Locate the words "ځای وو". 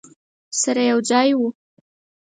1.09-1.47